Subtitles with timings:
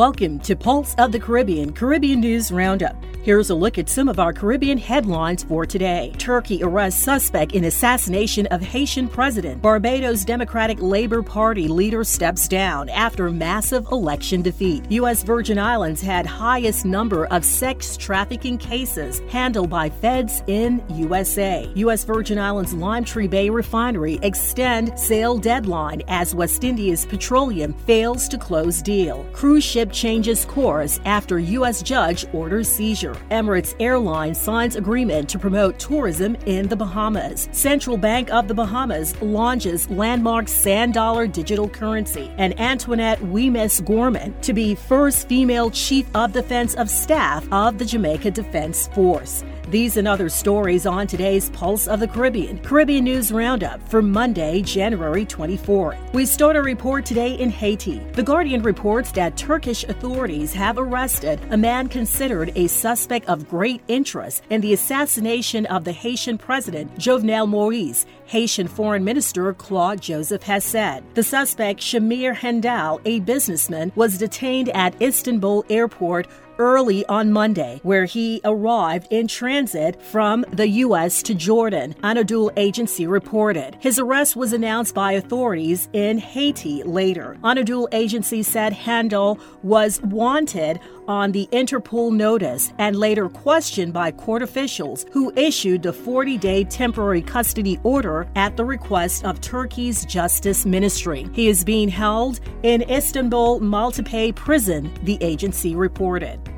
[0.00, 2.96] Welcome to Pulse of the Caribbean Caribbean News Roundup.
[3.22, 6.10] Here's a look at some of our Caribbean headlines for today.
[6.16, 9.60] Turkey arrests suspect in assassination of Haitian president.
[9.60, 14.90] Barbados Democratic Labor Party leader steps down after massive election defeat.
[14.90, 15.22] U.S.
[15.22, 21.70] Virgin Islands had highest number of sex trafficking cases handled by feds in USA.
[21.74, 22.04] U.S.
[22.04, 28.38] Virgin Islands Lime Tree Bay refinery extend sale deadline as West Indies Petroleum fails to
[28.38, 29.26] close deal.
[29.34, 31.82] Cruise ship changes course after U.S.
[31.82, 33.09] judge orders seizure.
[33.30, 37.48] Emirates Airline signs agreement to promote tourism in the Bahamas.
[37.52, 42.32] Central Bank of the Bahamas launches landmark sand dollar digital currency.
[42.38, 47.84] And Antoinette Wemyss Gorman to be first female chief of defense of staff of the
[47.84, 49.44] Jamaica Defense Force.
[49.70, 54.62] These and other stories on today's Pulse of the Caribbean, Caribbean News Roundup for Monday,
[54.62, 56.12] January 24th.
[56.12, 58.00] We start a report today in Haiti.
[58.14, 63.80] The Guardian reports that Turkish authorities have arrested a man considered a suspect of great
[63.86, 68.06] interest in the assassination of the Haitian president, Jovenel Moise.
[68.26, 71.04] Haitian Foreign Minister Claude Joseph has said.
[71.14, 76.26] The suspect, Shamir Handal, a businessman, was detained at Istanbul airport
[76.60, 81.22] early on Monday, where he arrived in transit from the U.S.
[81.24, 83.76] to Jordan, Anadolu agency reported.
[83.80, 87.38] His arrest was announced by authorities in Haiti later.
[87.42, 94.42] Anadolu agency said Handal was wanted on the Interpol notice and later questioned by court
[94.42, 100.66] officials who issued the 40 day temporary custody order at the request of Turkey's Justice
[100.66, 101.28] Ministry.
[101.32, 106.49] He is being held in Istanbul Maltepe prison, the agency reported.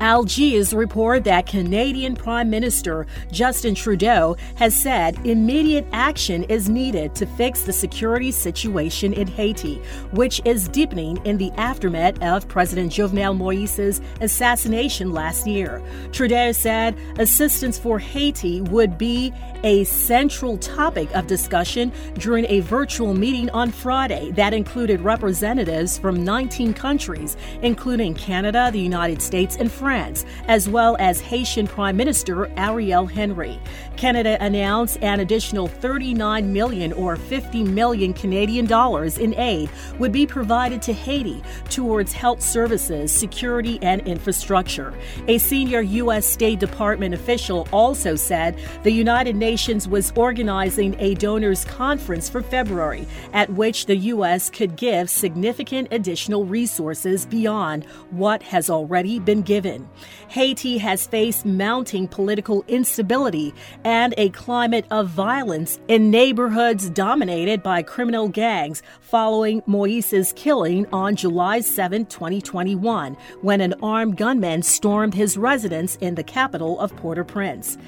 [0.00, 7.14] Al Jazeera report that Canadian Prime Minister Justin Trudeau has said immediate action is needed
[7.16, 9.76] to fix the security situation in Haiti,
[10.12, 15.82] which is deepening in the aftermath of President Jovenel Moise's assassination last year.
[16.12, 19.34] Trudeau said assistance for Haiti would be
[19.64, 26.24] a central topic of discussion during a virtual meeting on Friday that included representatives from
[26.24, 29.89] 19 countries, including Canada, the United States, and France.
[29.90, 33.58] France, as well as Haitian Prime Minister Ariel Henry.
[33.96, 39.68] Canada announced an additional 39 million or 50 million Canadian dollars in aid
[39.98, 44.94] would be provided to Haiti towards health services, security, and infrastructure.
[45.26, 46.24] A senior U.S.
[46.24, 53.08] State Department official also said the United Nations was organizing a donors conference for February
[53.32, 54.50] at which the U.S.
[54.50, 59.79] could give significant additional resources beyond what has already been given.
[60.28, 63.52] Haiti has faced mounting political instability
[63.84, 71.16] and a climate of violence in neighborhoods dominated by criminal gangs following Moise's killing on
[71.16, 77.18] July 7, 2021, when an armed gunman stormed his residence in the capital of Port
[77.18, 77.78] au Prince.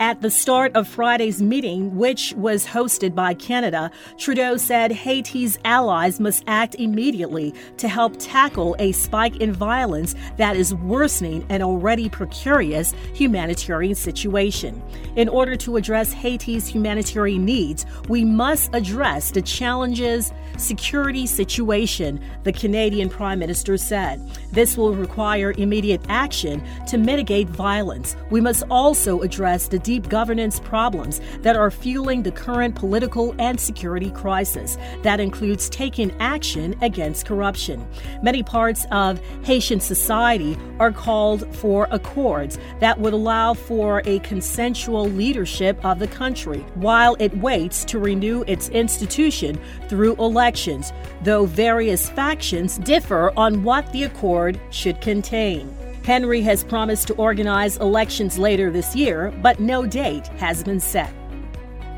[0.00, 6.18] At the start of Friday's meeting, which was hosted by Canada, Trudeau said Haiti's allies
[6.18, 12.08] must act immediately to help tackle a spike in violence that is worsening an already
[12.08, 14.82] precarious humanitarian situation.
[15.14, 22.52] In order to address Haiti's humanitarian needs, we must address the challenges security situation, the
[22.52, 24.20] Canadian Prime Minister said.
[24.50, 28.16] This will require immediate action to mitigate violence.
[28.30, 33.60] We must also address the deep governance problems that are fueling the current political and
[33.60, 34.76] security crisis.
[35.02, 37.86] That includes taking action against corruption.
[38.22, 45.08] Many parts of Haitian society are called for accords that would allow for a consensual
[45.08, 50.92] leadership of the country while it waits to renew its institution through elections,
[51.22, 55.83] though various factions differ on what the accord should contain.
[56.04, 61.12] Henry has promised to organize elections later this year, but no date has been set.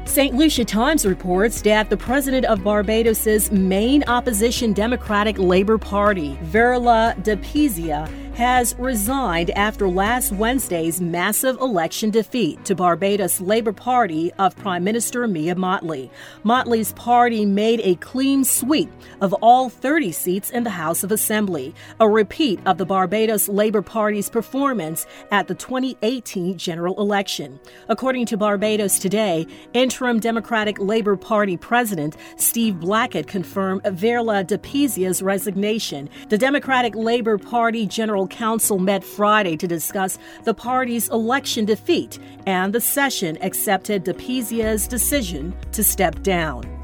[0.04, 0.36] St.
[0.36, 7.36] Lucia Times reports that the president of Barbados's main opposition Democratic Labor Party, Verla De
[7.36, 14.84] Peiza, has resigned after last Wednesday's massive election defeat to Barbados Labour Party of Prime
[14.84, 16.10] Minister Mia Mottley.
[16.44, 18.90] Mottley's party made a clean sweep
[19.22, 23.80] of all 30 seats in the House of Assembly, a repeat of the Barbados Labour
[23.80, 27.58] Party's performance at the 2018 general election.
[27.88, 35.22] According to Barbados Today, interim Democratic Labour Party President Steve Blackett confirmed Verla De Peiza's
[35.22, 36.10] resignation.
[36.28, 42.72] The Democratic Labour Party General Council met Friday to discuss the party's election defeat, and
[42.72, 46.75] the session accepted De Peiza's decision to step down.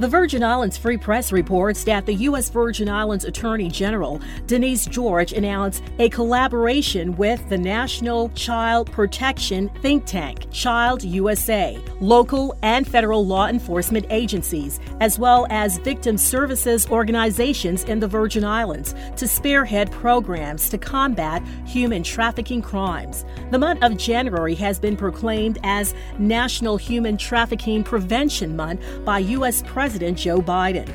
[0.00, 2.48] The Virgin Islands Free Press reports that the U.S.
[2.48, 10.06] Virgin Islands Attorney General Denise George announced a collaboration with the National Child Protection think
[10.06, 17.84] tank, Child USA, local and federal law enforcement agencies, as well as victim services organizations
[17.84, 23.26] in the Virgin Islands to spearhead programs to combat human trafficking crimes.
[23.50, 29.60] The month of January has been proclaimed as National Human Trafficking Prevention Month by U.S.
[29.66, 29.89] President.
[29.90, 30.88] President Joe Biden.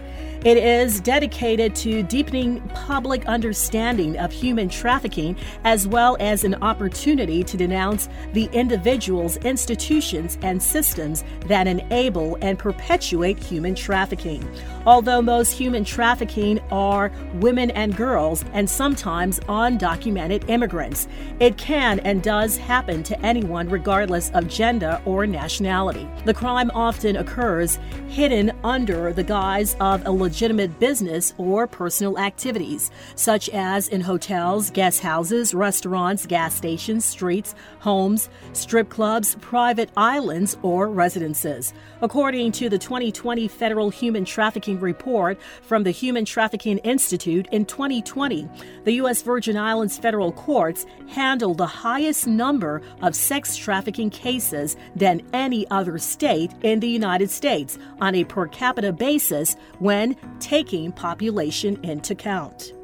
[0.44, 7.44] It is dedicated to deepening public understanding of human trafficking as well as an opportunity
[7.44, 14.48] to denounce the individuals, institutions, and systems that enable and perpetuate human trafficking.
[14.86, 21.08] Although most human trafficking are women and girls and sometimes undocumented immigrants,
[21.40, 26.08] it can and does happen to anyone regardless of gender or nationality.
[26.26, 27.80] The crime often occurs
[28.10, 30.35] hidden under the guise of a legitimate
[30.80, 38.30] business or personal activities, such as in hotels, guest houses, restaurants, gas stations, streets, homes,
[38.54, 41.74] strip clubs, private islands, or residences.
[42.02, 48.48] According to the 2020 Federal Human Trafficking Report from the Human Trafficking Institute in 2020,
[48.84, 49.22] the U.S.
[49.22, 55.98] Virgin Islands federal courts handled the highest number of sex trafficking cases than any other
[55.98, 62.75] state in the United States on a per capita basis when taking population into account.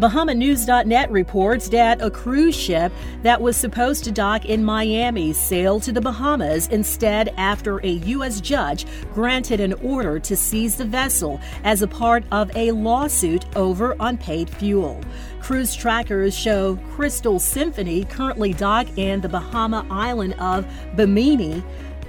[0.00, 5.92] BahamaNews.net reports that a cruise ship that was supposed to dock in Miami sailed to
[5.92, 8.42] the Bahamas instead after a U.S.
[8.42, 8.84] judge
[9.14, 14.50] granted an order to seize the vessel as a part of a lawsuit over unpaid
[14.50, 15.00] fuel.
[15.40, 21.64] Cruise trackers show Crystal Symphony currently docked in the Bahama island of Bimini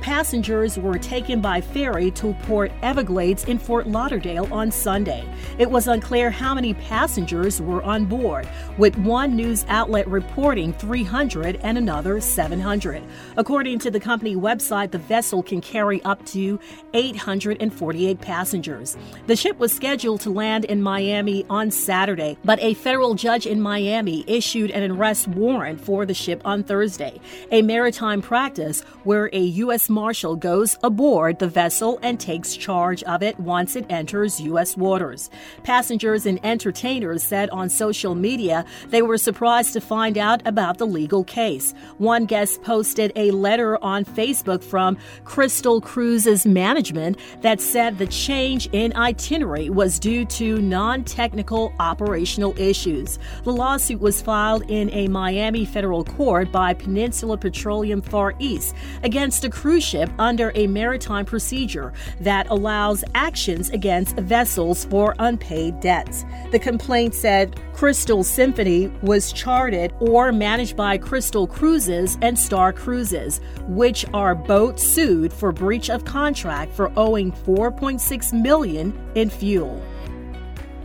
[0.08, 5.28] Passengers were taken by ferry to Port Everglades in Fort Lauderdale on Sunday.
[5.60, 8.48] It was unclear how many passengers were on board,
[8.78, 13.04] with one news outlet reporting 300 and another 700.
[13.36, 16.58] According to the company website, the vessel can carry up to
[16.94, 18.96] 848 passengers.
[19.26, 23.60] The ship was scheduled to land in Miami on Saturday, but a federal judge in
[23.60, 27.20] Miami issued an arrest warrant for the ship on Thursday,
[27.52, 29.90] a maritime practice where a U.S.
[29.98, 34.78] Marshal goes aboard the vessel and takes charge of it once it enters U.S.
[34.78, 35.32] waters.
[35.64, 40.86] Passengers and entertainers said on social media they were surprised to find out about the
[40.86, 41.74] legal case.
[41.98, 48.70] One guest posted a letter on Facebook from Crystal Cruises management that said the change
[48.74, 53.18] in itinerary was due to non technical operational issues.
[53.46, 59.44] The lawsuit was filed in a Miami federal court by Peninsula Petroleum Far East against
[59.44, 59.87] a cruise
[60.20, 66.26] under a maritime procedure that allows actions against vessels for unpaid debts.
[66.52, 73.40] The complaint said Crystal Symphony was chartered or managed by Crystal Cruises and Star Cruises,
[73.68, 79.82] which are both sued for breach of contract for owing 4.6 million in fuel.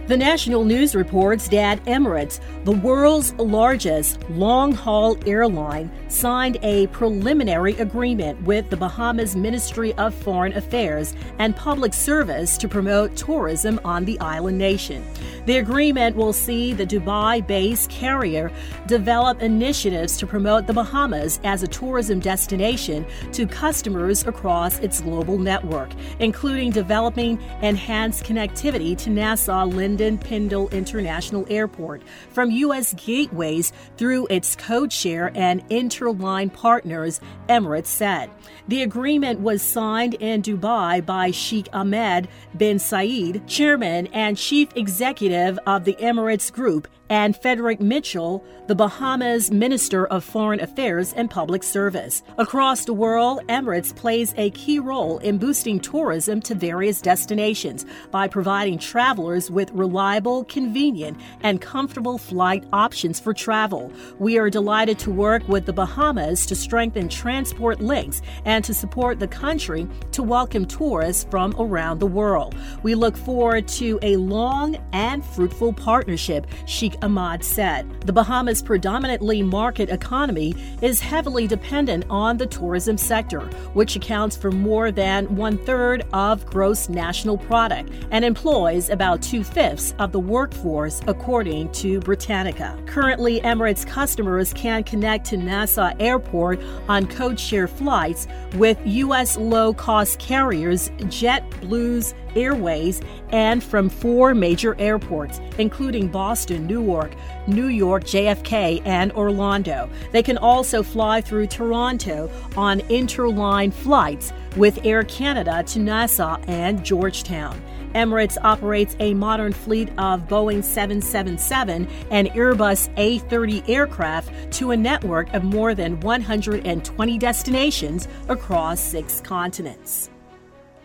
[0.08, 7.74] The national news reports that Emirates, the world's largest long haul airline, signed a preliminary
[7.74, 14.04] agreement with the Bahamas Ministry of Foreign Affairs and Public Service to promote tourism on
[14.04, 15.04] the island nation.
[15.44, 18.52] The agreement will see the Dubai based carrier
[18.86, 25.38] develop initiatives to promote the Bahamas as a tourism destination to customers across its global
[25.38, 32.94] network, including developing enhanced connectivity to Nassau Lynden Pindling International Airport from U.S.
[32.94, 38.30] gateways through its codeshare and interline partners, Emirates said.
[38.68, 45.31] The agreement was signed in Dubai by Sheikh Ahmed bin Saeed, chairman and chief executive
[45.32, 51.62] of the Emirates Group, and Frederick Mitchell, the Bahamas Minister of Foreign Affairs and Public
[51.62, 52.22] Service.
[52.38, 58.28] Across the world, Emirates plays a key role in boosting tourism to various destinations by
[58.28, 63.92] providing travelers with reliable, convenient, and comfortable flight options for travel.
[64.18, 69.18] We are delighted to work with the Bahamas to strengthen transport links and to support
[69.18, 72.54] the country to welcome tourists from around the world.
[72.82, 77.88] We look forward to a long and fruitful partnership, Sheikh Ahmad said.
[78.02, 83.40] The Bahamas' predominantly market economy is heavily dependent on the tourism sector,
[83.74, 89.44] which accounts for more than one third of gross national product and employs about two
[89.44, 92.78] fifths of the workforce, according to Britannica.
[92.86, 99.36] Currently, Emirates customers can connect to Nassau Airport on code share flights with U.S.
[99.36, 107.12] low cost carriers JetBlue's Airways and from four major airports, including Boston, Newark,
[107.46, 109.88] New York, JFK, and Orlando.
[110.12, 116.84] They can also fly through Toronto on interline flights with Air Canada to Nassau and
[116.84, 117.60] Georgetown.
[117.94, 125.32] Emirates operates a modern fleet of Boeing 777 and Airbus A380 aircraft to a network
[125.34, 130.10] of more than 120 destinations across six continents.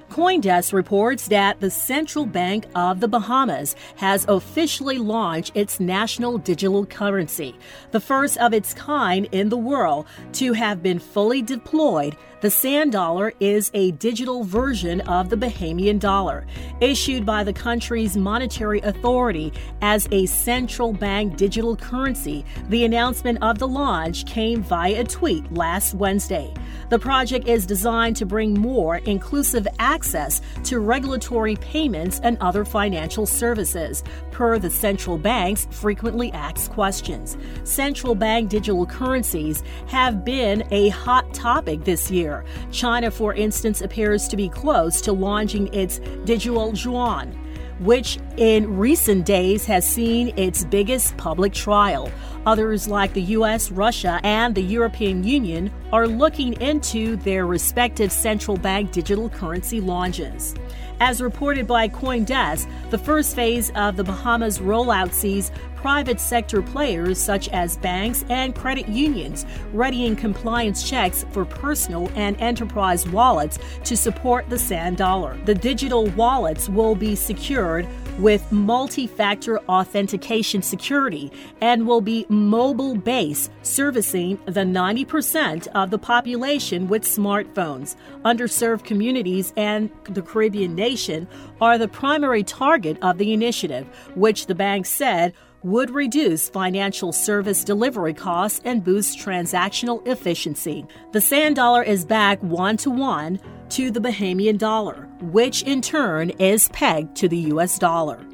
[0.10, 6.86] Coindesk reports that the Central Bank of the Bahamas has officially launched its national digital
[6.86, 7.56] currency,
[7.92, 12.92] the first of its kind in the world to have been fully deployed the sand
[12.92, 16.46] dollar is a digital version of the Bahamian dollar,
[16.82, 19.52] issued by the country's monetary authority
[19.82, 22.46] as a central bank digital currency.
[22.70, 26.54] The announcement of the launch came via a tweet last Wednesday.
[26.90, 33.26] The project is designed to bring more inclusive access to regulatory payments and other financial
[33.26, 37.38] services, per the central bank's frequently asked questions.
[37.64, 42.46] Central bank digital currencies have been a hot topic this year.
[42.72, 47.38] China, for instance, appears to be close to launching its digital yuan
[47.80, 52.12] which in recent days has seen its biggest public trial.
[52.46, 58.58] Others, like the US, Russia, and the European Union, are looking into their respective central
[58.58, 60.56] bank digital currency launches.
[61.00, 65.52] As reported by Coindesk, the first phase of the Bahamas rollout sees
[65.88, 72.36] private sector players such as banks and credit unions readying compliance checks for personal and
[72.42, 75.38] enterprise wallets to support the sand dollar.
[75.46, 77.88] The digital wallets will be secured
[78.20, 86.00] with multi factor authentication security and will be mobile based, servicing the 90% of the
[86.00, 87.96] population with smartphones.
[88.26, 91.30] Underserved communities and the Caribbean nation
[91.62, 95.34] are the primary target of the initiative, which the bank said
[95.64, 100.86] would reduce financial service delivery costs and boost transactional efficiency.
[101.12, 106.30] The sand dollar is back one to one to the Bahamian dollar, which in turn
[106.32, 108.27] is pegged to the US dollar.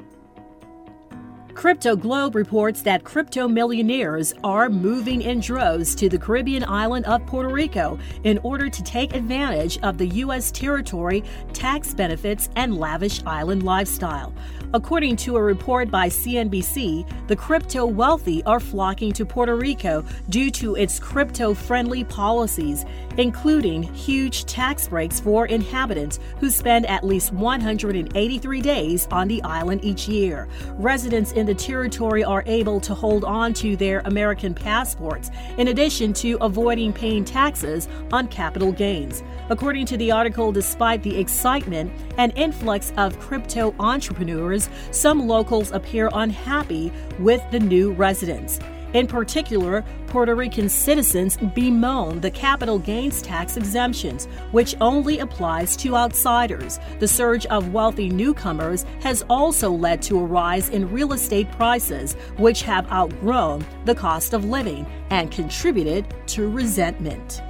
[1.54, 7.24] Crypto Globe reports that crypto millionaires are moving in droves to the Caribbean island of
[7.26, 10.50] Puerto Rico in order to take advantage of the U.S.
[10.50, 14.34] territory, tax benefits, and lavish island lifestyle.
[14.74, 20.50] According to a report by CNBC, the crypto wealthy are flocking to Puerto Rico due
[20.50, 22.84] to its crypto friendly policies,
[23.16, 29.84] including huge tax breaks for inhabitants who spend at least 183 days on the island
[29.84, 30.48] each year.
[30.72, 35.68] Residents in in the territory are able to hold on to their American passports, in
[35.68, 39.22] addition to avoiding paying taxes on capital gains.
[39.50, 46.08] According to the article, despite the excitement and influx of crypto entrepreneurs, some locals appear
[46.14, 48.58] unhappy with the new residents.
[48.94, 55.96] In particular, Puerto Rican citizens bemoan the capital gains tax exemptions, which only applies to
[55.96, 56.78] outsiders.
[57.00, 62.14] The surge of wealthy newcomers has also led to a rise in real estate prices,
[62.36, 67.42] which have outgrown the cost of living and contributed to resentment.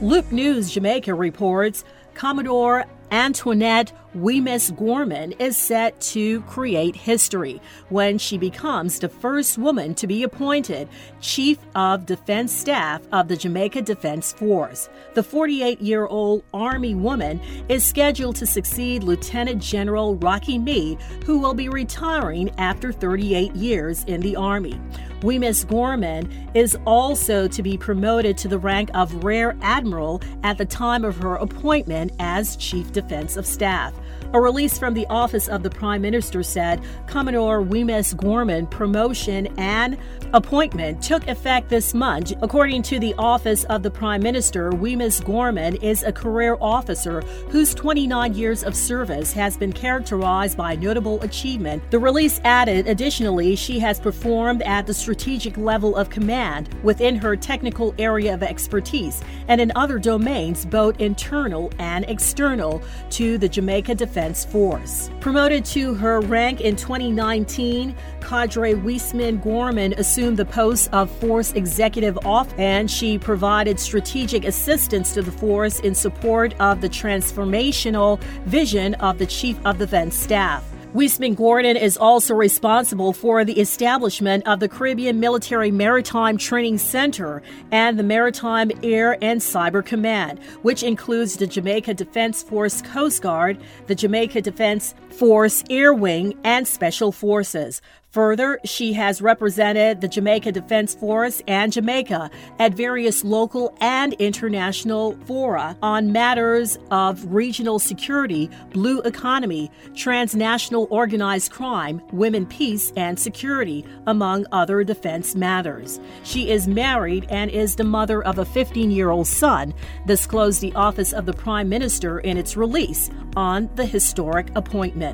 [0.00, 8.38] Loop News Jamaica reports Commodore Antoinette Wemyss Gorman is set to create history when she
[8.38, 10.88] becomes the first woman to be appointed
[11.20, 14.88] Chief of Defense Staff of the Jamaica Defense Force.
[15.12, 21.38] The 48 year old Army woman is scheduled to succeed Lieutenant General Rocky Meade, who
[21.38, 24.80] will be retiring after 38 years in the Army.
[25.20, 30.64] Wemyss Gorman is also to be promoted to the rank of Rear Admiral at the
[30.64, 33.92] time of her appointment as Chief Defense of Staff.
[34.32, 39.96] A release from the office of the Prime Minister said Commodore Wemyss Gorman promotion and
[40.32, 42.32] appointment took effect this month.
[42.42, 47.72] According to the office of the Prime Minister, Wemyss Gorman is a career officer whose
[47.74, 51.88] 29 years of service has been characterized by notable achievement.
[51.90, 57.36] The release added, additionally, she has performed at the strategic level of command within her
[57.36, 63.94] technical area of expertise and in other domains, both internal and external, to the Jamaica
[63.94, 65.10] Defense Force.
[65.20, 72.18] Promoted to her rank in 2019, Cadre Wiseman Gorman assumed the post of Force Executive
[72.26, 78.94] Off, and she provided strategic assistance to the force in support of the transformational vision
[78.94, 80.64] of the Chief of Defense Staff.
[80.96, 87.42] Wiseman Gordon is also responsible for the establishment of the Caribbean Military Maritime Training Center
[87.70, 93.58] and the Maritime Air and Cyber Command, which includes the Jamaica Defense Force Coast Guard,
[93.88, 97.80] the Jamaica Defense Force Air Wing, and Special Forces.
[98.16, 105.18] Further, she has represented the Jamaica Defense Force and Jamaica at various local and international
[105.26, 113.84] fora on matters of regional security, blue economy, transnational organized crime, women, peace, and security,
[114.06, 116.00] among other defense matters.
[116.22, 119.74] She is married and is the mother of a 15 year old son,
[120.06, 125.05] disclosed the Office of the Prime Minister in its release on the historic appointment.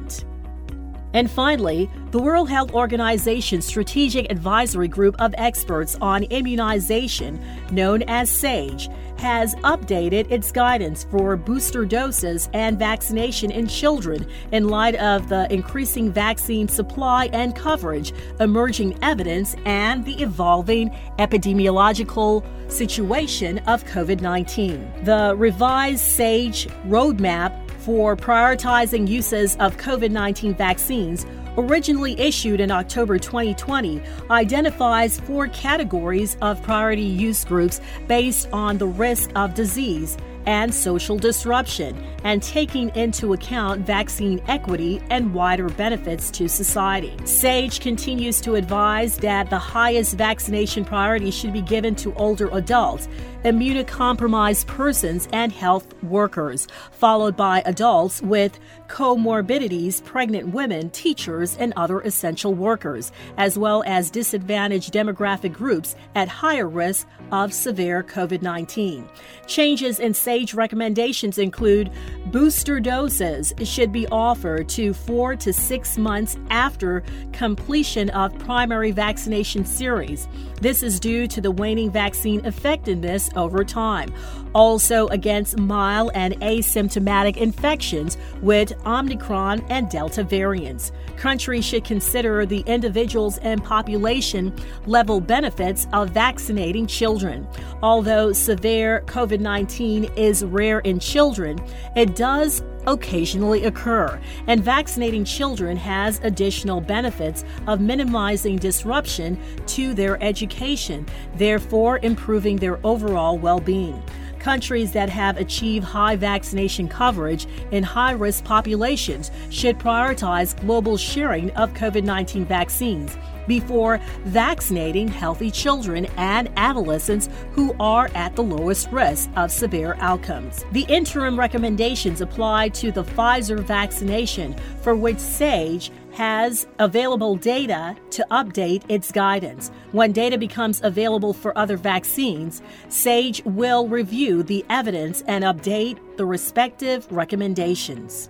[1.14, 7.38] And finally, the World Health Organization's Strategic Advisory Group of Experts on Immunization,
[7.70, 14.68] known as SAGE, has updated its guidance for booster doses and vaccination in children in
[14.68, 23.58] light of the increasing vaccine supply and coverage, emerging evidence, and the evolving epidemiological situation
[23.60, 25.04] of COVID 19.
[25.04, 33.18] The revised SAGE roadmap for prioritizing uses of COVID 19 vaccines, originally issued in October
[33.18, 40.16] 2020, identifies four categories of priority use groups based on the risk of disease
[40.46, 47.14] and social disruption, and taking into account vaccine equity and wider benefits to society.
[47.24, 53.08] SAGE continues to advise that the highest vaccination priority should be given to older adults,
[53.44, 62.00] immunocompromised persons, and health workers, followed by adults with comorbidities, pregnant women, teachers, and other
[62.00, 69.08] essential workers, as well as disadvantaged demographic groups at higher risk of severe COVID 19.
[69.46, 71.90] Changes in SAGE recommendations include
[72.26, 77.02] booster doses should be offered to four to six months after
[77.32, 80.28] completion of primary vaccination series.
[80.60, 84.12] This is due to the waning vaccine effectiveness over time.
[84.54, 90.92] Also, against mild and asymptomatic infections with Omicron and Delta variants.
[91.16, 94.54] Countries should consider the individuals and population
[94.86, 97.46] level benefits of vaccinating children.
[97.82, 101.58] Although severe COVID 19 is rare in children,
[101.96, 110.22] it does occasionally occur, and vaccinating children has additional benefits of minimizing disruption to their
[110.22, 114.02] education, therefore improving their overall well being.
[114.38, 121.50] Countries that have achieved high vaccination coverage in high risk populations should prioritize global sharing
[121.52, 128.90] of COVID 19 vaccines before vaccinating healthy children and adolescents who are at the lowest
[128.90, 130.64] risk of severe outcomes.
[130.72, 138.26] The interim recommendations apply to the Pfizer vaccination, for which SAGE has available data to
[138.30, 139.70] update its guidance.
[139.92, 146.26] When data becomes available for other vaccines, SAGE will review the evidence and update the
[146.26, 148.28] respective recommendations.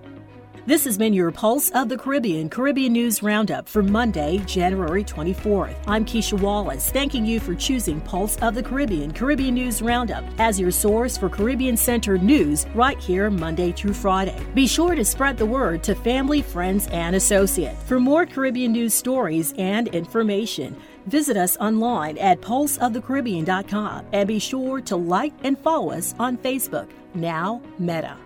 [0.64, 5.74] This has been your Pulse of the Caribbean Caribbean News Roundup for Monday, January 24th.
[5.88, 10.60] I'm Keisha Wallace, thanking you for choosing Pulse of the Caribbean Caribbean News Roundup as
[10.60, 14.40] your source for Caribbean Center news right here Monday through Friday.
[14.54, 17.82] Be sure to spread the word to family, friends, and associates.
[17.82, 24.80] For more Caribbean news stories and information, visit us online at pulseofthecaribbean.com and be sure
[24.82, 28.16] to like and follow us on Facebook, now Meta.